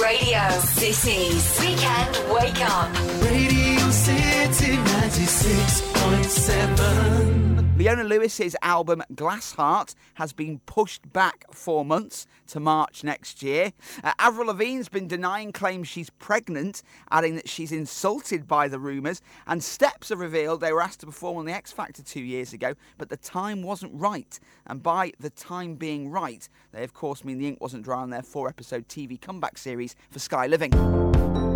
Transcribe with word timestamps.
Radio 0.00 0.48
City's 0.60 1.58
Weekend 1.60 2.16
Wake 2.32 2.60
Up. 2.62 2.88
Radio 3.22 3.90
City 3.90 4.76
96.7. 4.76 7.57
Leona 7.78 8.02
Lewis's 8.02 8.56
album 8.60 9.04
Glass 9.14 9.52
Heart 9.52 9.94
has 10.14 10.32
been 10.32 10.58
pushed 10.66 11.12
back 11.12 11.44
four 11.54 11.84
months 11.84 12.26
to 12.48 12.58
March 12.58 13.04
next 13.04 13.40
year. 13.40 13.72
Uh, 14.02 14.12
Avril 14.18 14.48
Lavigne's 14.48 14.88
been 14.88 15.06
denying 15.06 15.52
claims 15.52 15.86
she's 15.86 16.10
pregnant, 16.10 16.82
adding 17.12 17.36
that 17.36 17.48
she's 17.48 17.70
insulted 17.70 18.48
by 18.48 18.66
the 18.66 18.80
rumours. 18.80 19.22
And 19.46 19.62
Steps 19.62 20.08
have 20.08 20.18
revealed 20.18 20.60
they 20.60 20.72
were 20.72 20.82
asked 20.82 20.98
to 21.00 21.06
perform 21.06 21.36
on 21.36 21.44
the 21.44 21.52
X 21.52 21.70
Factor 21.70 22.02
two 22.02 22.18
years 22.18 22.52
ago, 22.52 22.74
but 22.98 23.10
the 23.10 23.16
time 23.16 23.62
wasn't 23.62 23.92
right. 23.94 24.40
And 24.66 24.82
by 24.82 25.12
the 25.20 25.30
time 25.30 25.76
being 25.76 26.10
right, 26.10 26.48
they 26.72 26.82
of 26.82 26.94
course 26.94 27.24
mean 27.24 27.38
the 27.38 27.46
ink 27.46 27.60
wasn't 27.60 27.84
dry 27.84 28.00
on 28.00 28.10
their 28.10 28.22
four 28.22 28.48
episode 28.48 28.88
TV 28.88 29.20
comeback 29.20 29.56
series 29.56 29.94
for 30.10 30.18
Sky 30.18 30.48
Living. 30.48 31.47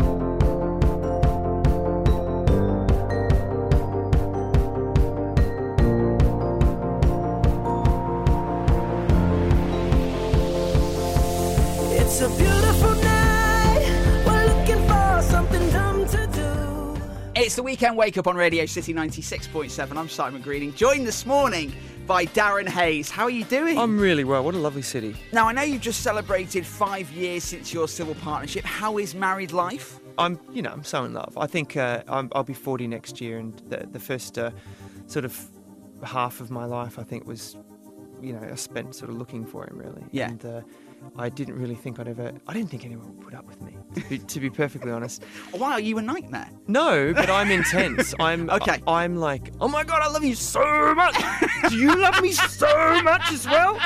It's 17.53 17.57
the 17.59 17.63
weekend 17.63 17.99
wake 17.99 18.17
up 18.17 18.27
on 18.27 18.35
Radio 18.35 18.65
City 18.65 18.95
96.7. 18.95 19.95
I'm 19.95 20.09
Simon 20.09 20.41
Greening, 20.41 20.73
joined 20.73 21.07
this 21.07 21.27
morning 21.27 21.71
by 22.07 22.25
Darren 22.25 22.67
Hayes. 22.67 23.11
How 23.11 23.25
are 23.25 23.31
you 23.31 23.45
doing? 23.45 23.77
I'm 23.77 24.01
really 24.01 24.25
well. 24.25 24.43
What 24.43 24.55
a 24.55 24.59
lovely 24.59 24.81
city. 24.81 25.15
now, 25.35 25.49
I 25.49 25.53
know 25.53 25.61
you've 25.61 25.83
just 25.83 26.01
celebrated 26.01 26.65
five 26.65 27.11
years 27.11 27.45
since 27.45 27.71
your 27.71 27.89
civil 27.89 28.15
partnership. 28.15 28.65
How 28.65 28.97
is 28.97 29.15
married 29.15 29.53
life? 29.53 30.01
I'm, 30.17 30.41
you 30.51 30.63
know, 30.63 30.71
I'm 30.71 30.83
so 30.83 31.05
in 31.05 31.13
love. 31.13 31.37
I 31.37 31.47
think 31.47 31.77
uh, 31.77 32.03
I'm, 32.09 32.31
I'll 32.35 32.43
be 32.43 32.55
40 32.55 32.87
next 32.87 33.21
year, 33.21 33.37
and 33.37 33.55
the, 33.69 33.87
the 33.87 34.01
first 34.01 34.39
uh, 34.39 34.51
sort 35.07 35.27
of 35.27 35.39
half 36.03 36.41
of 36.41 36.51
my 36.51 36.65
life, 36.65 36.99
I 36.99 37.03
think, 37.03 37.27
was, 37.27 37.59
you 38.23 38.33
know, 38.33 38.49
I 38.51 38.55
spent 38.55 38.95
sort 38.95 39.11
of 39.11 39.17
looking 39.17 39.45
for 39.45 39.67
him, 39.69 39.77
really. 39.79 40.05
Yeah. 40.13 40.29
And 40.29 40.45
uh, 40.45 40.61
I 41.17 41.29
didn't 41.29 41.57
really 41.59 41.75
think 41.75 41.99
I'd 41.99 42.09
ever. 42.09 42.33
I 42.47 42.53
didn't 42.55 42.71
think 42.71 42.85
anyone 42.85 43.09
would 43.17 43.21
put 43.21 43.35
up 43.35 43.47
with 43.47 43.61
me, 43.61 43.77
to 43.95 44.01
be, 44.09 44.19
to 44.19 44.41
be 44.41 44.51
perfectly 44.51 44.91
honest. 44.93 45.25
Why 45.53 45.73
are 45.73 45.81
you 45.81 45.99
a 45.99 46.03
nightmare? 46.03 46.49
No, 46.69 47.13
but 47.13 47.29
I'm 47.29 47.51
intense. 47.51 48.15
I'm 48.21 48.49
Okay. 48.51 48.81
I, 48.87 49.05
am 49.05 49.17
like, 49.17 49.53
oh 49.61 49.69
my 49.69 49.85
god, 49.85 50.03
I 50.03 50.09
love 50.09 50.25
you 50.25 50.35
so 50.35 50.95
much. 50.95 51.17
do 51.69 51.77
you 51.77 51.97
love 51.97 52.21
me 52.23 52.33
so 52.33 53.03
much 53.03 53.33
as 53.33 53.47
well? 53.47 53.79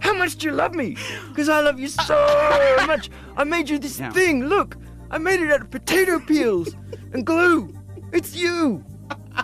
How 0.00 0.14
much 0.14 0.36
do 0.36 0.46
you 0.48 0.52
love 0.52 0.74
me? 0.74 0.96
Because 1.28 1.48
I 1.48 1.60
love 1.60 1.78
you 1.80 1.88
so 1.88 2.76
much. 2.86 3.10
I 3.36 3.44
made 3.44 3.68
you 3.68 3.78
this 3.78 3.98
Yeah. 3.98 4.10
thing. 4.10 4.44
Look, 4.46 4.76
I 5.10 5.18
made 5.18 5.40
it 5.40 5.50
out 5.50 5.62
of 5.62 5.70
potato 5.70 6.18
peels 6.20 6.74
and 7.12 7.24
glue. 7.24 7.74
It's 8.12 8.36
you 8.36 8.84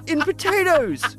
in 0.07 0.21
potatoes. 0.21 1.17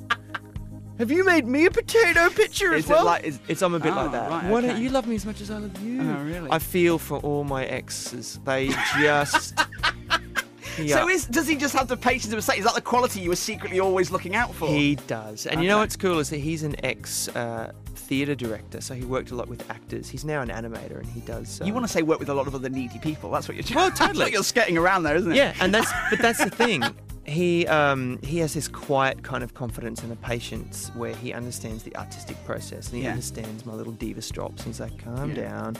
Have 0.97 1.11
you 1.11 1.25
made 1.25 1.45
me 1.45 1.65
a 1.65 1.71
potato 1.71 2.29
picture 2.29 2.73
Is 2.73 2.85
as 2.85 2.89
it 2.89 2.93
well? 2.93 3.05
like- 3.05 3.23
is- 3.25 3.39
it's 3.47 3.61
I'm 3.61 3.73
a 3.73 3.79
bit 3.79 3.91
Oh, 3.91 3.95
like 3.97 4.11
that. 4.13 4.29
right, 4.29 4.43
Why 4.49 4.59
okay. 4.59 4.67
don't 4.67 4.81
you 4.81 4.89
love 4.89 5.07
me 5.07 5.15
as 5.15 5.25
much 5.25 5.41
as 5.41 5.51
I 5.51 5.57
love 5.57 5.81
you? 5.83 6.01
Oh, 6.01 6.23
really? 6.23 6.49
I 6.51 6.59
feel 6.59 6.97
for 6.97 7.17
all 7.19 7.43
my 7.43 7.65
exes. 7.65 8.39
They 8.45 8.69
just. 8.99 9.59
Yeah. 10.77 10.97
So 10.97 11.07
is, 11.09 11.25
does 11.25 11.47
he 11.47 11.55
just 11.55 11.73
have 11.73 11.87
the 11.87 11.95
patience 11.95 12.33
of 12.33 12.39
a 12.39 12.41
saint? 12.41 12.59
Is 12.59 12.65
that 12.65 12.75
the 12.75 12.81
quality 12.81 13.21
you 13.21 13.29
were 13.29 13.37
secretly 13.37 13.79
always 13.79 14.11
looking 14.11 14.35
out 14.35 14.53
for? 14.53 14.67
He 14.67 14.95
does. 15.07 15.45
And 15.47 15.61
you 15.63 15.69
know 15.69 15.77
what's 15.77 15.95
cool 15.95 16.19
is 16.19 16.29
that 16.31 16.39
he's 16.39 16.63
an 16.63 16.75
ex 16.83 17.29
uh, 17.29 17.71
theatre 17.95 18.35
director, 18.35 18.81
so 18.81 18.93
he 18.93 19.05
worked 19.05 19.31
a 19.31 19.35
lot 19.35 19.47
with 19.47 19.69
actors. 19.71 20.09
He's 20.09 20.25
now 20.25 20.41
an 20.41 20.49
animator 20.49 20.97
and 20.99 21.05
he 21.05 21.21
does. 21.21 21.61
you 21.61 21.67
um, 21.67 21.75
want 21.75 21.87
to 21.87 21.93
say 21.93 22.01
work 22.01 22.19
with 22.19 22.27
a 22.27 22.33
lot 22.33 22.45
of 22.45 22.55
other 22.55 22.67
needy 22.67 22.99
people. 22.99 23.31
That's 23.31 23.47
what 23.47 23.55
you're 23.55 23.63
doing. 23.63 23.75
Well, 23.77 23.85
That's 23.87 23.99
totally. 24.01 24.25
what 24.25 24.31
you're 24.33 24.43
skating 24.43 24.77
around 24.77 25.03
there, 25.03 25.15
isn't 25.15 25.31
it? 25.31 25.35
Yeah, 25.37 25.53
and 25.61 25.73
that's 25.73 25.89
but 26.09 26.19
that's 26.19 26.43
the 26.43 26.49
thing. 26.49 26.83
He 27.25 27.65
um, 27.67 28.19
he 28.23 28.37
has 28.39 28.53
this 28.53 28.67
quiet 28.67 29.23
kind 29.23 29.43
of 29.43 29.53
confidence 29.55 30.03
and 30.03 30.11
a 30.13 30.15
patience 30.17 30.91
where 30.95 31.15
he 31.15 31.33
understands 31.33 31.83
the 31.83 31.95
artistic 31.95 32.37
process 32.45 32.87
and 32.89 32.97
he 32.97 33.03
Yeah. 33.03 33.11
understands 33.11 33.65
my 33.65 33.73
little 33.73 33.93
diva 33.93 34.21
drops. 34.21 34.63
And 34.63 34.67
he's 34.67 34.79
like, 34.79 34.97
calm 35.03 35.31
Yeah. 35.31 35.49
down. 35.49 35.77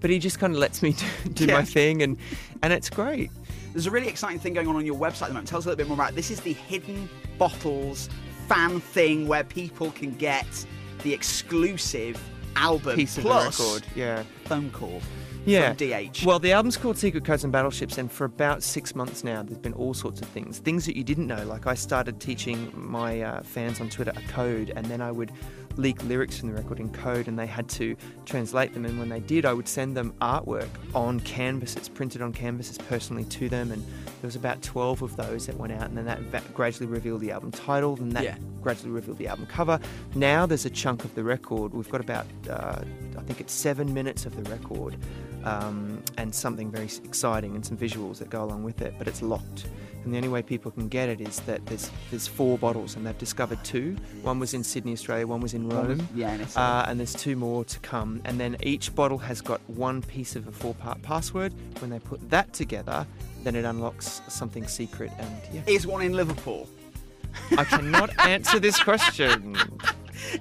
But 0.00 0.10
he 0.10 0.18
just 0.18 0.38
kind 0.38 0.52
of 0.52 0.58
lets 0.58 0.82
me 0.82 0.92
do, 1.24 1.30
do 1.30 1.44
Yeah. 1.46 1.54
my 1.54 1.64
thing, 1.64 2.02
and 2.02 2.16
and 2.62 2.72
it's 2.72 2.88
great. 2.88 3.30
There's 3.72 3.86
a 3.86 3.90
really 3.90 4.08
exciting 4.08 4.38
thing 4.38 4.54
going 4.54 4.68
on 4.68 4.76
on 4.76 4.86
your 4.86 4.96
website 4.96 5.22
at 5.22 5.28
the 5.28 5.34
moment. 5.34 5.48
Tell 5.48 5.58
us 5.58 5.66
a 5.66 5.68
little 5.68 5.76
bit 5.76 5.86
more 5.88 5.96
about 5.96 6.12
it. 6.12 6.16
This 6.16 6.30
is 6.30 6.40
the 6.40 6.54
Hidden 6.54 7.08
Bottles 7.38 8.08
fan 8.48 8.80
thing 8.80 9.26
where 9.28 9.44
people 9.44 9.90
can 9.90 10.14
get 10.14 10.46
the 11.02 11.12
exclusive 11.12 12.18
album 12.56 12.96
Piece 12.96 13.18
of 13.18 13.24
the 13.24 13.28
plus 13.28 13.60
record, 13.60 13.86
yeah. 13.94 14.22
phone 14.44 14.70
call 14.70 15.02
Yeah. 15.46 15.72
from 15.74 15.76
DH. 15.88 16.24
Well, 16.24 16.38
the 16.38 16.52
album's 16.52 16.76
called 16.76 16.98
Secret 16.98 17.24
Codes 17.24 17.44
and 17.44 17.52
Battleships, 17.52 17.98
and 17.98 18.10
for 18.10 18.24
about 18.24 18.62
six 18.62 18.94
months 18.94 19.24
now, 19.24 19.42
there's 19.42 19.58
been 19.58 19.72
all 19.74 19.94
sorts 19.94 20.20
of 20.20 20.28
things. 20.28 20.58
Things 20.58 20.86
that 20.86 20.96
you 20.96 21.04
didn't 21.04 21.26
know. 21.26 21.44
Like, 21.46 21.66
I 21.66 21.74
started 21.74 22.20
teaching 22.20 22.72
my 22.74 23.20
uh, 23.22 23.42
fans 23.42 23.80
on 23.80 23.88
Twitter 23.88 24.12
a 24.14 24.32
code, 24.32 24.72
and 24.74 24.86
then 24.86 25.00
I 25.00 25.10
would 25.12 25.30
leak 25.76 26.02
lyrics 26.04 26.38
from 26.38 26.48
the 26.48 26.54
record 26.54 26.80
in 26.80 26.88
code, 26.90 27.28
and 27.28 27.38
they 27.38 27.46
had 27.46 27.68
to 27.68 27.94
translate 28.24 28.72
them. 28.72 28.86
And 28.86 28.98
when 28.98 29.10
they 29.10 29.20
did, 29.20 29.44
I 29.44 29.52
would 29.52 29.68
send 29.68 29.94
them 29.94 30.14
artwork 30.22 30.68
on 30.94 31.20
canvases, 31.20 31.88
printed 31.90 32.22
on 32.22 32.32
canvases 32.32 32.78
personally 32.78 33.24
to 33.24 33.50
them. 33.50 33.70
And 33.70 33.82
there 33.84 34.22
was 34.28 34.36
about 34.36 34.62
12 34.62 35.02
of 35.02 35.16
those 35.16 35.44
that 35.46 35.56
went 35.58 35.74
out, 35.74 35.82
and 35.82 35.96
then 35.98 36.06
that 36.06 36.20
va- 36.20 36.42
gradually 36.54 36.86
revealed 36.86 37.20
the 37.20 37.30
album 37.30 37.50
title, 37.50 37.94
and 38.00 38.12
that 38.12 38.24
Yeah. 38.24 38.36
gradually 38.62 38.90
revealed 38.90 39.18
the 39.18 39.28
album 39.28 39.44
cover. 39.46 39.78
Now 40.14 40.46
there's 40.46 40.64
a 40.64 40.70
chunk 40.70 41.04
of 41.04 41.14
the 41.14 41.22
record. 41.22 41.74
We've 41.74 41.90
got 41.90 42.00
about, 42.00 42.24
uh, 42.48 42.78
I 43.18 43.20
think 43.22 43.40
it's 43.42 43.52
seven 43.52 43.92
minutes 43.92 44.24
of 44.24 44.34
the 44.42 44.50
record, 44.50 44.96
um, 45.46 46.02
and 46.18 46.34
something 46.34 46.70
very 46.70 46.88
exciting 47.04 47.54
and 47.54 47.64
some 47.64 47.76
visuals 47.76 48.18
that 48.18 48.28
go 48.28 48.44
along 48.44 48.64
with 48.64 48.82
it. 48.82 48.94
But 48.98 49.08
it's 49.08 49.22
locked, 49.22 49.66
and 50.04 50.12
the 50.12 50.16
only 50.18 50.28
way 50.28 50.42
people 50.42 50.70
can 50.70 50.88
get 50.88 51.08
it 51.08 51.20
is 51.20 51.40
that 51.40 51.64
there's 51.66 51.90
there's 52.10 52.26
four 52.26 52.58
bottles, 52.58 52.96
and 52.96 53.06
they've 53.06 53.16
discovered 53.16 53.62
two. 53.64 53.96
One 54.22 54.38
was 54.38 54.52
in 54.54 54.62
Sydney, 54.64 54.92
Australia. 54.92 55.26
One 55.26 55.40
was 55.40 55.54
in 55.54 55.68
Rome. 55.68 56.06
yeah, 56.14 56.36
uh, 56.56 56.84
and 56.88 56.98
there's 56.98 57.14
two 57.14 57.36
more 57.36 57.64
to 57.64 57.78
come. 57.80 58.20
And 58.24 58.38
then 58.38 58.56
each 58.62 58.94
bottle 58.94 59.18
has 59.18 59.40
got 59.40 59.60
one 59.68 60.02
piece 60.02 60.36
of 60.36 60.46
a 60.48 60.52
four-part 60.52 61.00
password. 61.02 61.52
When 61.80 61.90
they 61.90 62.00
put 62.00 62.28
that 62.30 62.52
together, 62.52 63.06
then 63.44 63.54
it 63.54 63.64
unlocks 63.64 64.20
something 64.28 64.66
secret. 64.66 65.12
And 65.18 65.40
yeah, 65.52 65.62
is 65.66 65.86
one 65.86 66.02
in 66.02 66.12
Liverpool. 66.12 66.68
I 67.56 67.64
cannot 67.64 68.10
answer 68.26 68.58
this 68.58 68.82
question. 68.82 69.56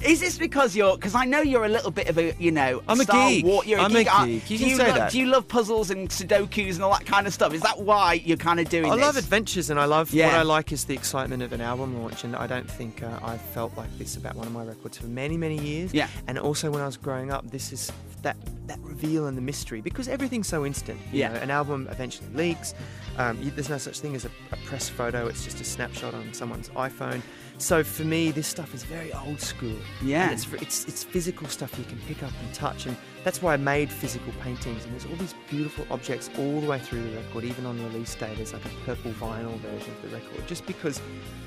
Is 0.01 0.19
this 0.19 0.37
because 0.37 0.75
you're? 0.75 0.95
Because 0.95 1.15
I 1.15 1.25
know 1.25 1.41
you're 1.41 1.65
a 1.65 1.69
little 1.69 1.91
bit 1.91 2.07
of 2.09 2.17
a, 2.17 2.33
you 2.39 2.51
know, 2.51 2.81
I'm 2.87 2.99
a 2.99 3.03
Star 3.03 3.29
geek. 3.29 3.45
War- 3.45 3.63
you're 3.65 3.79
I'm 3.79 3.95
a 3.95 4.05
Uh, 4.05 4.25
geek. 4.25 4.49
You 4.49 4.57
do 4.57 4.63
can 4.63 4.69
you 4.71 4.77
say 4.77 4.87
love, 4.87 4.95
that. 4.95 5.11
Do 5.11 5.19
you 5.19 5.25
love 5.27 5.47
puzzles 5.47 5.89
and 5.91 6.09
Sudokus 6.09 6.75
and 6.75 6.83
all 6.83 6.91
that 6.91 7.05
kind 7.05 7.27
of 7.27 7.33
stuff? 7.33 7.53
Is 7.53 7.61
that 7.61 7.79
why 7.81 8.13
you're 8.25 8.37
kind 8.37 8.59
of 8.59 8.69
doing 8.69 8.83
this? 8.83 8.91
I 8.91 8.95
this? 8.95 9.05
love 9.05 9.17
adventures, 9.17 9.69
and 9.69 9.79
I 9.79 9.85
love 9.85 10.13
yeah. 10.13 10.27
what 10.27 10.35
I 10.35 10.41
like 10.43 10.71
is 10.71 10.85
the 10.85 10.93
excitement 10.93 11.43
of 11.43 11.51
an 11.53 11.61
album 11.61 12.01
launch. 12.01 12.23
And 12.23 12.35
I 12.35 12.47
don't 12.47 12.69
think 12.69 13.03
uh, 13.03 13.19
I've 13.21 13.41
felt 13.41 13.75
like 13.77 13.95
this 13.97 14.15
about 14.17 14.35
one 14.35 14.47
of 14.47 14.53
my 14.53 14.63
records 14.63 14.97
for 14.97 15.07
many, 15.07 15.37
many 15.37 15.57
years. 15.59 15.93
Yeah. 15.93 16.07
And 16.27 16.39
also 16.39 16.71
when 16.71 16.81
I 16.81 16.85
was 16.85 16.97
growing 16.97 17.31
up, 17.31 17.49
this 17.51 17.71
is 17.73 17.91
that 18.21 18.37
that 18.67 18.79
reveal 18.81 19.27
and 19.27 19.37
the 19.37 19.41
mystery 19.41 19.81
because 19.81 20.07
everything's 20.07 20.47
so 20.47 20.65
instant. 20.65 20.99
you 21.11 21.19
Yeah. 21.19 21.33
know, 21.33 21.39
an 21.39 21.51
album 21.51 21.87
eventually 21.91 22.27
leaks. 22.33 22.73
Um, 23.17 23.39
you, 23.41 23.51
there's 23.51 23.69
no 23.69 23.77
such 23.77 23.99
thing 23.99 24.15
as 24.15 24.25
a, 24.25 24.29
a 24.51 24.57
press 24.65 24.89
photo. 24.89 25.27
It's 25.27 25.43
just 25.43 25.61
a 25.61 25.63
snapshot 25.63 26.13
on 26.13 26.33
someone's 26.33 26.69
iPhone. 26.69 27.21
So 27.57 27.83
for 27.83 28.03
me, 28.03 28.31
this 28.31 28.47
stuff 28.47 28.73
is 28.73 28.83
very 28.83 29.13
old 29.13 29.39
school. 29.39 29.75
Yeah. 30.03 30.31
It's 30.31 30.45
it's 30.53 30.85
it's 30.85 31.03
physical 31.03 31.47
stuff 31.47 31.77
you 31.79 31.85
can 31.85 31.97
pick 32.07 32.21
up 32.21 32.31
and 32.43 32.53
touch, 32.53 32.85
and 32.85 32.97
that's 33.23 33.41
why 33.41 33.53
I 33.53 33.57
made 33.57 33.89
physical 33.89 34.33
paintings. 34.41 34.83
And 34.83 34.91
there's 34.93 35.05
all 35.05 35.15
these 35.15 35.33
beautiful 35.49 35.85
objects 35.89 36.29
all 36.37 36.59
the 36.59 36.67
way 36.67 36.79
through 36.79 37.03
the 37.03 37.15
record. 37.17 37.45
Even 37.45 37.65
on 37.65 37.81
release 37.85 38.13
day, 38.15 38.33
there's 38.35 38.51
like 38.53 38.65
a 38.65 38.69
purple 38.85 39.11
vinyl 39.13 39.57
version 39.59 39.91
of 39.93 40.01
the 40.01 40.09
record, 40.09 40.45
just 40.47 40.65
because 40.65 41.01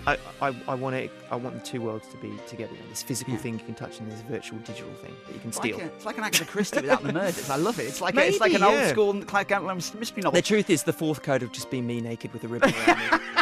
I 0.07 0.17
I, 0.41 0.57
I 0.67 0.75
want 0.75 0.97
it. 0.97 1.11
I 1.31 1.37
want 1.37 1.57
the 1.57 1.67
two 1.67 1.83
worlds 1.83 2.09
to 2.09 2.17
be 2.17 2.33
together. 2.47 2.73
You 2.75 2.81
know, 2.81 2.89
this 2.89 3.03
physical 3.03 3.35
Yeah. 3.35 3.41
thing 3.41 3.59
you 3.59 3.65
can 3.65 3.75
touch, 3.75 4.01
and 4.01 4.11
this 4.11 4.23
virtual 4.23 4.59
digital 4.61 4.93
thing 4.95 5.15
that 5.27 5.35
you 5.35 5.41
can 5.41 5.51
It's 5.51 5.59
like, 5.59 5.75
steal. 5.75 5.87
a, 5.87 5.89
it's 5.91 6.07
like 6.07 6.17
an 6.17 6.25
Agatha 6.25 6.47
Christie 6.47 6.81
without 6.81 7.03
the 7.03 7.13
murders. 7.13 7.51
I 7.51 7.57
love 7.57 7.79
it. 7.79 7.83
It's 7.85 8.01
like 8.01 8.17
a, 8.17 8.27
it's 8.27 8.41
like 8.41 8.55
an 8.55 8.61
yeah. 8.63 8.67
old 8.69 8.89
school 8.89 9.23
like 9.33 9.51
a 9.51 9.61
mystery 9.99 10.23
novel. 10.23 10.33
The 10.33 10.43
truth 10.43 10.71
is, 10.71 10.85
the 10.85 10.93
fourth 10.95 11.23
code 11.23 11.43
of 11.43 11.53
just 11.53 11.71
being 11.71 11.87
me 11.87 12.01
naked 12.01 12.33
with 12.33 12.45
a 12.45 12.49
ribbon 12.49 12.73
around 12.87 12.99
me. 13.13 13.19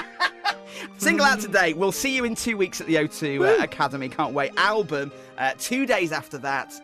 Single 1.06 1.24
out 1.24 1.38
today. 1.38 1.72
We'll 1.72 1.92
see 1.92 2.16
you 2.16 2.24
in 2.24 2.34
two 2.34 2.56
weeks 2.56 2.80
at 2.80 2.88
the 2.88 2.96
O2 2.96 3.60
uh, 3.60 3.62
Academy. 3.62 4.08
Can't 4.08 4.32
wait. 4.32 4.50
Album 4.56 5.12
uh, 5.38 5.52
two 5.56 5.86
days 5.86 6.10
after 6.10 6.36
that. 6.38 6.74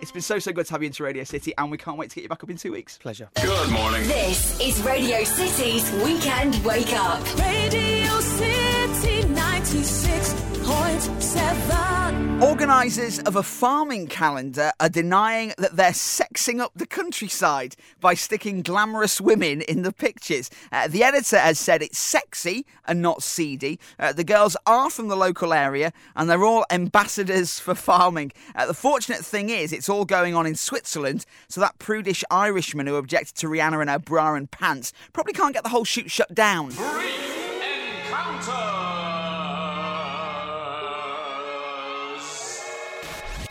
It's 0.00 0.12
been 0.12 0.22
so 0.22 0.38
so 0.38 0.52
good 0.52 0.66
to 0.66 0.72
have 0.72 0.82
you 0.82 0.86
into 0.86 1.02
Radio 1.02 1.24
City, 1.24 1.52
and 1.58 1.68
we 1.68 1.78
can't 1.78 1.98
wait 1.98 2.10
to 2.10 2.14
get 2.14 2.22
you 2.22 2.28
back 2.28 2.44
up 2.44 2.50
in 2.50 2.56
two 2.56 2.70
weeks. 2.70 2.96
Pleasure. 2.98 3.28
Good 3.42 3.70
morning. 3.72 4.06
This 4.06 4.60
is 4.60 4.80
Radio 4.82 5.24
City's 5.24 5.90
Weekend 5.94 6.64
Wake 6.64 6.92
Up. 6.92 7.24
Radio 7.38 8.20
City 8.20 9.22
96.7. 9.34 12.11
96.7. 12.42 12.48
Organisers 12.48 13.18
of 13.20 13.36
a 13.36 13.42
farming 13.44 14.08
calendar 14.08 14.72
are 14.80 14.88
denying 14.88 15.52
that 15.58 15.76
they're 15.76 15.92
sexing 15.92 16.58
up 16.58 16.72
the 16.74 16.86
countryside 16.88 17.76
by 18.00 18.14
sticking 18.14 18.62
glamorous 18.62 19.20
women 19.20 19.62
in 19.62 19.82
the 19.82 19.92
pictures. 19.92 20.50
Uh, 20.72 20.88
the 20.88 21.04
editor 21.04 21.38
has 21.38 21.60
said 21.60 21.82
it's 21.82 21.98
sexy 21.98 22.66
and 22.84 23.00
not 23.00 23.22
seedy. 23.22 23.78
Uh, 23.96 24.12
the 24.12 24.24
girls 24.24 24.56
are 24.66 24.90
from 24.90 25.06
the 25.06 25.16
local 25.16 25.52
area 25.52 25.92
and 26.16 26.28
they're 26.28 26.44
all 26.44 26.66
ambassadors 26.70 27.60
for 27.60 27.76
farming. 27.76 28.32
Uh, 28.56 28.66
the 28.66 28.74
fortunate 28.74 29.24
thing 29.24 29.48
is, 29.48 29.72
it's 29.72 29.88
all 29.88 30.04
going 30.04 30.34
on 30.34 30.44
in 30.44 30.56
Switzerland, 30.56 31.24
so 31.48 31.60
that 31.60 31.78
prudish 31.78 32.24
Irishman 32.28 32.88
who 32.88 32.96
objected 32.96 33.36
to 33.36 33.46
Rihanna 33.46 33.82
in 33.82 33.88
her 33.88 34.00
bra 34.00 34.34
and 34.34 34.50
pants 34.50 34.92
probably 35.12 35.32
can't 35.32 35.54
get 35.54 35.62
the 35.62 35.68
whole 35.68 35.84
shoot 35.84 36.10
shut 36.10 36.34
down. 36.34 36.72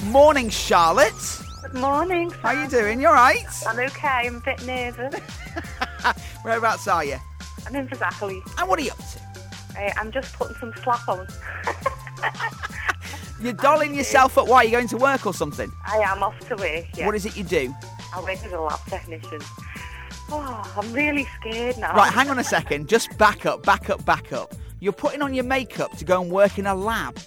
Morning, 0.06 0.50
Charlotte. 0.50 1.13
Good 1.62 1.75
morning. 1.75 2.31
How 2.31 2.50
are 2.50 2.63
you 2.63 2.68
doing? 2.68 3.00
You 3.00 3.07
alright? 3.07 3.45
I'm 3.68 3.77
okay. 3.80 4.24
I'm 4.25 4.38
a 4.38 4.39
bit 4.39 4.65
nervous. 4.65 5.13
Whereabouts 6.44 6.88
are 6.88 7.06
you? 7.06 7.18
I'm 7.68 7.75
in 7.75 7.88
for 7.88 7.95
Zachary. 7.95 8.42
And 8.57 8.68
what 8.68 8.80
are 8.80 8.81
you 8.81 8.92
up 8.92 8.98
to? 8.98 9.80
Uh, 9.80 9.92
I'm 9.98 10.12
just 10.12 10.33
putting 10.33 10.56
some 10.56 10.74
slap 10.81 11.07
on. 11.07 11.27
You're 13.42 13.53
dolling 13.53 13.94
yourself 13.94 14.39
up. 14.39 14.48
Why? 14.48 14.57
Are 14.57 14.63
you 14.65 14.71
going 14.71 14.88
to 14.88 14.98
work 14.98 15.27
or 15.27 15.36
something? 15.36 15.71
I 15.86 15.98
am 15.98 16.24
off 16.24 16.38
to 16.47 16.56
work. 16.56 16.86
Yeah. 16.95 17.06
What 17.06 17.13
is 17.13 17.27
it 17.27 17.38
you 17.38 17.44
do? 17.44 17.74
I 18.13 18.21
work 18.21 18.44
as 18.44 18.51
a 18.51 18.59
lab 18.59 18.83
technician. 18.88 19.39
Oh, 20.30 20.74
I'm 20.77 20.92
really 20.94 21.27
scared 21.39 21.77
now. 21.77 21.95
Right, 21.95 22.12
hang 22.12 22.30
on 22.30 22.39
a 22.39 22.44
second. 22.44 22.89
Just 22.89 23.15
back 23.19 23.45
up, 23.45 23.63
back 23.63 23.89
up, 23.92 24.04
back 24.04 24.33
up. 24.33 24.56
You're 24.80 24.94
putting 24.94 25.21
on 25.21 25.36
your 25.36 25.44
makeup 25.44 25.95
to 25.97 26.06
go 26.06 26.21
and 26.21 26.31
work 26.31 26.57
in 26.57 26.65
a 26.65 26.74
lab. 26.74 27.19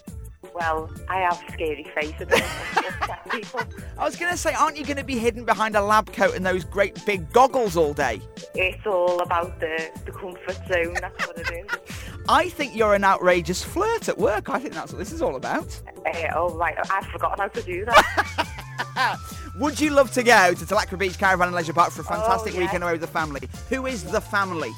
Well, 0.54 0.88
I 1.08 1.18
have 1.18 1.42
scary 1.52 1.84
face. 1.96 2.14
I 2.20 2.24
don't 2.24 2.30
want 2.30 2.44
to 2.74 2.88
upset 2.88 3.30
people. 3.30 3.60
I 3.98 4.04
was 4.04 4.14
going 4.14 4.30
to 4.30 4.38
say, 4.38 4.54
aren't 4.54 4.76
you 4.76 4.84
going 4.84 4.98
to 4.98 5.04
be 5.04 5.18
hidden 5.18 5.44
behind 5.44 5.74
a 5.74 5.80
lab 5.82 6.12
coat 6.12 6.36
and 6.36 6.46
those 6.46 6.62
great 6.62 7.04
big 7.04 7.32
goggles 7.32 7.76
all 7.76 7.92
day? 7.92 8.20
It's 8.54 8.86
all 8.86 9.20
about 9.20 9.58
the, 9.58 9.90
the 10.06 10.12
comfort 10.12 10.56
zone. 10.72 10.94
That's 11.00 11.26
what 11.26 11.38
it 11.38 11.50
is. 11.50 11.96
I 12.28 12.48
think 12.50 12.76
you're 12.76 12.94
an 12.94 13.02
outrageous 13.02 13.64
flirt 13.64 14.08
at 14.08 14.16
work. 14.16 14.48
I 14.48 14.60
think 14.60 14.74
that's 14.74 14.92
what 14.92 14.98
this 14.98 15.10
is 15.10 15.20
all 15.20 15.34
about. 15.34 15.80
Uh, 16.06 16.28
oh, 16.36 16.54
right. 16.54 16.76
I've 16.88 17.06
forgotten 17.06 17.40
how 17.40 17.48
to 17.48 17.62
do 17.62 17.84
that. 17.86 19.18
Would 19.58 19.80
you 19.80 19.90
love 19.90 20.12
to 20.12 20.22
go 20.22 20.54
to 20.54 20.64
Talacra 20.64 20.98
Beach 20.98 21.18
Caravan 21.18 21.48
and 21.48 21.56
Leisure 21.56 21.72
Park 21.72 21.90
for 21.90 22.02
a 22.02 22.04
fantastic 22.04 22.54
yeah. 22.54 22.60
weekend 22.60 22.84
away 22.84 22.92
with 22.92 23.00
the 23.00 23.06
family? 23.08 23.40
Who 23.70 23.86
is 23.86 24.04
the 24.04 24.20
family? 24.20 24.70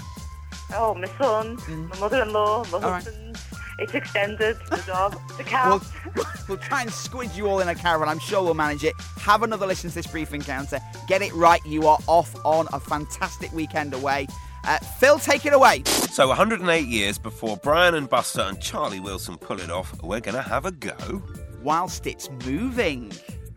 oh, 0.75 0.95
my 0.95 1.09
son, 1.19 1.59
my 1.89 1.99
mother-in-law, 1.99 2.65
my 2.73 2.81
husband. 2.81 2.85
All 2.85 2.91
right. 2.91 3.46
Husband. 3.77 3.89
It's 3.89 3.95
extended. 3.95 4.57
The 4.71 4.83
dog. 4.87 5.19
The 5.37 5.45
cat. 5.45 5.69
We'll, 6.15 6.25
we'll 6.49 6.59
try 6.59 6.83
and 6.83 6.91
squidge 6.91 7.37
you 7.37 7.47
all 7.47 7.61
in 7.61 7.69
a 7.69 7.75
caravan. 7.75 8.09
I'm 8.09 8.19
sure 8.19 8.43
we'll 8.43 8.55
manage 8.55 8.85
it. 8.85 8.95
Have 9.19 9.43
another 9.43 9.67
listen 9.67 9.91
to 9.91 9.95
this 9.95 10.07
brief 10.07 10.33
encounter. 10.33 10.81
Get 11.07 11.23
it 11.23 11.33
right. 11.35 11.65
You 11.67 11.87
are 11.87 11.99
off 12.07 12.35
on 12.45 12.69
a 12.73 12.81
fantastic 12.81 13.53
weekend 13.53 13.95
away. 13.95 14.27
Uh, 14.65 14.79
Phil, 14.79 15.19
take 15.19 15.47
it 15.47 15.53
away. 15.53 15.83
So, 15.85 16.27
108 16.27 16.87
years 16.87 17.19
before 17.19 17.57
Brian 17.59 17.95
and 17.95 18.09
Buster 18.09 18.41
and 18.43 18.61
Charlie 18.61 18.99
Wilson 18.99 19.37
pull 19.39 19.61
it 19.61 19.71
off, 19.71 20.03
we're 20.03 20.21
going 20.21 20.35
to 20.35 20.43
have 20.43 20.67
a 20.67 20.73
go. 20.73 21.23
Whilst 21.63 22.07
it's 22.07 22.29
moving. 22.45 23.13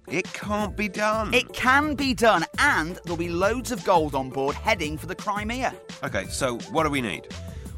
It 0.07 0.31
can't 0.33 0.75
be 0.75 0.87
done. 0.87 1.33
It 1.35 1.53
can 1.53 1.93
be 1.93 2.15
done, 2.15 2.43
and 2.57 2.99
there'll 3.03 3.17
be 3.17 3.29
loads 3.29 3.71
of 3.71 3.83
gold 3.85 4.15
on 4.15 4.29
board 4.31 4.55
heading 4.55 4.97
for 4.97 5.05
the 5.05 5.13
Crimea. 5.13 5.75
Okay, 6.03 6.25
so 6.29 6.57
what 6.71 6.83
do 6.83 6.89
we 6.89 7.01
need? 7.01 7.27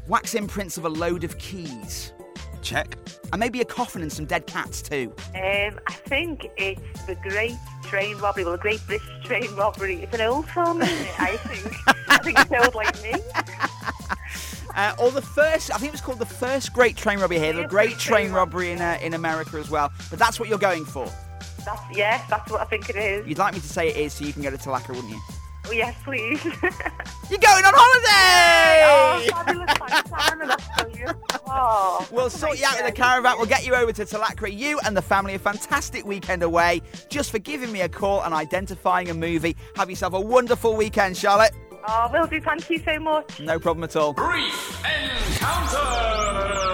Wax 0.08 0.34
imprints 0.34 0.78
of 0.78 0.86
a 0.86 0.88
load 0.88 1.24
of 1.24 1.36
keys. 1.38 2.12
Check. 2.62 2.96
And 3.32 3.40
maybe 3.40 3.60
a 3.60 3.64
coffin 3.64 4.02
and 4.02 4.12
some 4.12 4.24
dead 4.24 4.46
cats 4.46 4.82
too. 4.82 5.12
Um, 5.34 5.78
I 5.86 5.92
think 5.92 6.48
it's 6.56 7.02
the 7.06 7.16
Great 7.16 7.56
Train 7.82 8.16
Robbery, 8.18 8.44
well, 8.44 8.52
the 8.52 8.58
Great 8.58 8.80
British 8.86 9.06
Train 9.24 9.54
Robbery. 9.54 10.02
It's 10.02 10.14
an 10.14 10.22
old 10.22 10.48
film, 10.48 10.82
isn't 10.82 10.94
it? 10.94 11.20
I 11.20 11.36
think. 11.36 11.76
I 12.08 12.18
think 12.18 12.38
it's 12.38 12.64
old 12.64 12.74
like 12.74 13.02
me. 13.02 13.14
Uh, 14.74 14.94
or 14.98 15.10
the 15.10 15.20
first, 15.20 15.70
I 15.70 15.76
think 15.76 15.88
it 15.88 15.92
was 15.92 16.00
called 16.00 16.18
the 16.18 16.24
first 16.24 16.72
Great 16.72 16.96
Train 16.96 17.18
Robbery 17.18 17.38
here, 17.38 17.52
the 17.52 17.66
Great 17.66 17.98
Train 17.98 18.32
Robbery 18.32 18.70
in, 18.70 18.80
uh, 18.80 18.98
in 19.02 19.12
America 19.12 19.58
as 19.58 19.68
well. 19.68 19.92
But 20.08 20.18
that's 20.18 20.40
what 20.40 20.48
you're 20.48 20.56
going 20.56 20.86
for. 20.86 21.04
That's 21.64 21.82
yes, 21.92 22.24
that's 22.30 22.50
what 22.50 22.62
I 22.62 22.64
think 22.64 22.88
it 22.88 22.96
is. 22.96 23.26
You'd 23.26 23.36
like 23.36 23.52
me 23.52 23.60
to 23.60 23.68
say 23.68 23.88
it 23.88 23.96
is 23.96 24.14
so 24.14 24.24
you 24.24 24.32
can 24.32 24.42
go 24.42 24.50
to 24.50 24.56
Talacra, 24.56 24.94
wouldn't 24.94 25.10
you? 25.10 25.20
Oh, 25.64 25.70
yes, 25.72 25.96
please. 26.04 26.42
You're 26.44 27.38
going 27.38 27.64
on 27.64 27.72
holiday! 27.74 28.82
oh, 28.84 29.28
holiday! 29.30 29.30
fabulous! 29.30 29.72
Thanks, 29.78 30.32
Anna. 30.32 30.46
That's 30.48 30.82
brilliant. 30.82 31.18
Oh, 31.46 32.08
We'll 32.12 32.30
sort 32.30 32.58
you 32.58 32.64
out 32.66 32.78
in 32.78 32.84
the 32.86 32.92
caravan. 32.92 33.34
We'll 33.38 33.46
get 33.46 33.64
you 33.66 33.74
over 33.74 33.92
to 33.92 34.04
Talacra. 34.04 34.52
You 34.56 34.80
and 34.84 34.96
the 34.96 35.02
family 35.02 35.34
a 35.34 35.38
fantastic 35.38 36.04
weekend 36.04 36.42
away. 36.42 36.82
Just 37.08 37.30
for 37.30 37.38
giving 37.38 37.70
me 37.72 37.82
a 37.82 37.88
call 37.88 38.22
and 38.22 38.34
identifying 38.34 39.08
a 39.10 39.14
movie. 39.14 39.56
Have 39.76 39.88
yourself 39.88 40.14
a 40.14 40.20
wonderful 40.20 40.76
weekend, 40.76 41.16
Charlotte. 41.16 41.52
Oh, 41.88 42.08
will 42.12 42.26
do. 42.26 42.40
Thank 42.40 42.68
you 42.70 42.78
so 42.78 42.98
much. 42.98 43.40
No 43.40 43.58
problem 43.58 43.84
at 43.84 43.96
all. 43.96 44.12
Brief 44.12 44.84
Encounters 44.84 45.74
on 45.74 46.36
Radio 46.36 46.56
City 46.58 46.71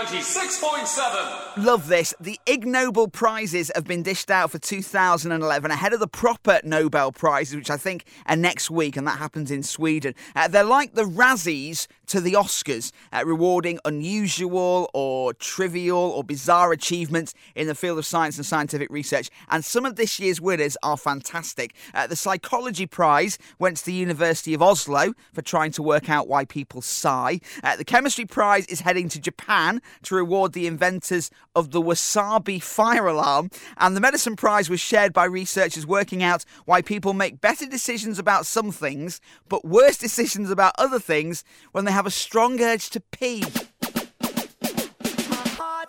96.7. 0.00 1.62
Love 1.62 1.88
this. 1.88 2.14
The 2.18 2.40
Ig 2.46 2.66
Nobel 2.66 3.06
Prizes 3.06 3.70
have 3.74 3.84
been 3.84 4.02
dished 4.02 4.30
out 4.30 4.50
for 4.50 4.58
2011 4.58 5.70
ahead 5.70 5.92
of 5.92 6.00
the 6.00 6.08
proper 6.08 6.58
Nobel 6.64 7.12
Prizes, 7.12 7.54
which 7.54 7.68
I 7.68 7.76
think 7.76 8.06
are 8.24 8.34
next 8.34 8.70
week, 8.70 8.96
and 8.96 9.06
that 9.06 9.18
happens 9.18 9.50
in 9.50 9.62
Sweden. 9.62 10.14
Uh, 10.34 10.48
they're 10.48 10.64
like 10.64 10.94
the 10.94 11.04
Razzies 11.04 11.86
to 12.06 12.20
the 12.20 12.32
Oscars, 12.32 12.92
uh, 13.12 13.22
rewarding 13.26 13.78
unusual 13.84 14.90
or 14.94 15.34
trivial 15.34 15.98
or 15.98 16.24
bizarre 16.24 16.72
achievements 16.72 17.34
in 17.54 17.66
the 17.66 17.74
field 17.74 17.98
of 17.98 18.06
science 18.06 18.38
and 18.38 18.46
scientific 18.46 18.90
research. 18.90 19.28
And 19.48 19.64
some 19.64 19.84
of 19.84 19.96
this 19.96 20.18
year's 20.18 20.40
winners 20.40 20.78
are 20.82 20.96
fantastic. 20.96 21.74
Uh, 21.92 22.06
the 22.06 22.16
Psychology 22.16 22.86
Prize 22.86 23.38
went 23.58 23.76
to 23.76 23.84
the 23.84 23.92
University 23.92 24.54
of 24.54 24.62
Oslo 24.62 25.12
for 25.32 25.42
trying 25.42 25.72
to 25.72 25.82
work 25.82 26.08
out 26.08 26.26
why 26.26 26.46
people 26.46 26.80
sigh. 26.80 27.40
Uh, 27.62 27.76
the 27.76 27.84
Chemistry 27.84 28.24
Prize 28.24 28.64
is 28.66 28.80
heading 28.80 29.08
to 29.10 29.20
Japan 29.20 29.82
to 30.02 30.14
reward 30.14 30.52
the 30.52 30.66
inventors 30.66 31.30
of 31.54 31.70
the 31.70 31.80
wasabi 31.80 32.62
fire 32.62 33.06
alarm. 33.06 33.50
And 33.76 33.96
the 33.96 34.00
Medicine 34.00 34.36
Prize 34.36 34.70
was 34.70 34.80
shared 34.80 35.12
by 35.12 35.24
researchers 35.24 35.86
working 35.86 36.22
out 36.22 36.44
why 36.64 36.82
people 36.82 37.12
make 37.12 37.40
better 37.40 37.66
decisions 37.66 38.18
about 38.18 38.46
some 38.46 38.72
things, 38.72 39.20
but 39.48 39.64
worse 39.64 39.96
decisions 39.98 40.50
about 40.50 40.74
other 40.78 40.98
things 40.98 41.44
when 41.72 41.84
they 41.84 41.92
have 41.92 42.06
a 42.06 42.10
strong 42.10 42.60
urge 42.60 42.90
to 42.90 43.00
pee. 43.00 43.44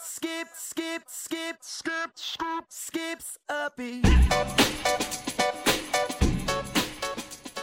Skip, 0.04 0.48
skip, 0.56 1.04
skip, 1.08 1.58
skip, 1.62 2.12
skip, 2.16 2.66
skips 2.70 3.38
a 3.50 3.70
beat. 3.78 5.31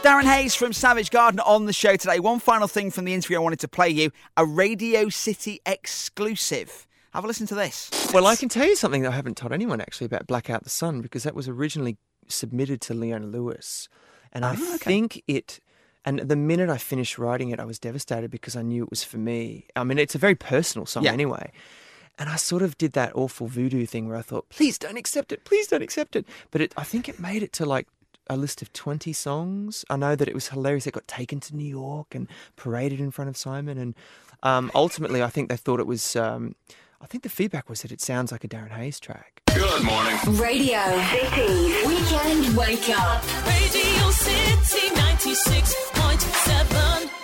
Darren 0.09 0.23
Hayes 0.23 0.55
from 0.55 0.73
Savage 0.73 1.11
Garden 1.11 1.39
on 1.41 1.67
the 1.67 1.71
show 1.71 1.95
today. 1.95 2.19
One 2.19 2.39
final 2.39 2.67
thing 2.67 2.89
from 2.89 3.05
the 3.05 3.13
interview 3.13 3.37
I 3.37 3.41
wanted 3.41 3.59
to 3.59 3.67
play 3.67 3.89
you 3.89 4.09
a 4.37 4.43
Radio 4.43 5.07
City 5.09 5.59
exclusive. 5.67 6.87
Have 7.13 7.23
a 7.25 7.27
listen 7.27 7.45
to 7.45 7.53
this. 7.53 7.91
Well, 8.11 8.25
I 8.25 8.35
can 8.35 8.49
tell 8.49 8.65
you 8.65 8.75
something 8.75 9.03
that 9.03 9.11
I 9.11 9.15
haven't 9.15 9.37
told 9.37 9.53
anyone 9.53 9.79
actually 9.79 10.05
about 10.05 10.25
Blackout 10.25 10.63
the 10.63 10.69
Sun 10.71 11.01
because 11.01 11.21
that 11.21 11.35
was 11.35 11.47
originally 11.47 11.97
submitted 12.27 12.81
to 12.81 12.95
Leona 12.95 13.27
Lewis. 13.27 13.87
And 14.33 14.43
I 14.45 14.55
Ah, 14.59 14.75
okay. 14.75 14.77
think 14.85 15.21
it, 15.27 15.59
and 16.03 16.17
the 16.21 16.35
minute 16.35 16.71
I 16.71 16.79
finished 16.79 17.19
writing 17.19 17.49
it, 17.51 17.59
I 17.59 17.65
was 17.65 17.77
devastated 17.77 18.31
because 18.31 18.55
I 18.55 18.63
knew 18.63 18.81
it 18.85 18.89
was 18.89 19.03
for 19.03 19.19
me. 19.19 19.67
I 19.75 19.83
mean, 19.83 19.99
it's 19.99 20.15
a 20.15 20.17
very 20.17 20.33
personal 20.33 20.87
song 20.87 21.03
Yeah. 21.03 21.11
anyway. 21.13 21.51
And 22.17 22.29
I 22.29 22.35
sort 22.37 22.63
of 22.63 22.79
did 22.79 22.93
that 22.93 23.11
awful 23.15 23.45
voodoo 23.45 23.85
thing 23.85 24.07
where 24.07 24.17
I 24.17 24.23
thought, 24.23 24.49
please 24.49 24.79
don't 24.79 24.97
accept 24.97 25.31
it, 25.31 25.45
please 25.45 25.67
don't 25.67 25.83
accept 25.83 26.15
it. 26.15 26.25
But 26.49 26.61
it, 26.61 26.73
I 26.75 26.83
think 26.83 27.07
it 27.07 27.19
made 27.19 27.43
it 27.43 27.53
to 27.53 27.65
like 27.65 27.87
a 28.29 28.37
list 28.37 28.61
of 28.61 28.71
20 28.73 29.11
songs. 29.13 29.85
I 29.89 29.95
know 29.95 30.15
that 30.15 30.27
it 30.27 30.33
was 30.33 30.49
hilarious. 30.49 30.85
It 30.87 30.93
got 30.93 31.07
taken 31.07 31.39
to 31.41 31.55
New 31.55 31.67
York 31.67 32.13
and 32.13 32.27
paraded 32.55 32.99
in 32.99 33.11
front 33.11 33.29
of 33.29 33.37
Simon. 33.37 33.77
And 33.77 33.95
um, 34.43 34.71
ultimately, 34.75 35.23
I 35.23 35.27
think 35.27 35.49
they 35.49 35.57
thought 35.57 35.79
it 35.79 35.87
was. 35.87 36.15
Um, 36.15 36.55
I 37.01 37.05
think 37.05 37.23
the 37.23 37.29
feedback 37.29 37.69
was 37.69 37.81
that 37.81 37.93
it 37.93 38.01
sounds 38.01 38.29
like 38.31 38.43
a 38.43 38.47
Darren 38.47 38.71
Hayes 38.71 38.99
track. 38.99 39.41
Good 39.47 39.83
morning. 39.83 40.17
Radio 40.37 40.81
City 41.11 41.87
Weekend 41.87 42.57
Wake 42.57 42.89
Up. 42.89 43.23
Radio 43.47 44.11
City 44.11 44.89
96.7. 44.95 47.18